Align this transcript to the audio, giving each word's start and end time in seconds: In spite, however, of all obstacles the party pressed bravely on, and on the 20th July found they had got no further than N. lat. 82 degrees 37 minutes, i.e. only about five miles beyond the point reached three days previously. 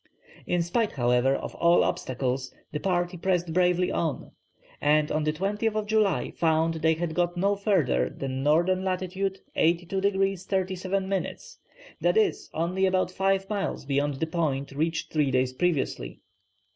In 0.47 0.63
spite, 0.63 0.93
however, 0.93 1.35
of 1.35 1.53
all 1.53 1.83
obstacles 1.83 2.51
the 2.71 2.79
party 2.79 3.17
pressed 3.17 3.53
bravely 3.53 3.91
on, 3.91 4.31
and 4.81 5.11
on 5.11 5.23
the 5.25 5.31
20th 5.31 5.85
July 5.85 6.31
found 6.31 6.73
they 6.73 6.95
had 6.95 7.13
got 7.13 7.37
no 7.37 7.55
further 7.55 8.09
than 8.09 8.39
N. 8.47 8.83
lat. 8.83 9.03
82 9.03 10.01
degrees 10.01 10.43
37 10.45 11.07
minutes, 11.07 11.59
i.e. 12.03 12.33
only 12.55 12.87
about 12.87 13.11
five 13.11 13.47
miles 13.47 13.85
beyond 13.85 14.15
the 14.15 14.25
point 14.25 14.71
reached 14.71 15.13
three 15.13 15.29
days 15.29 15.53
previously. 15.53 16.19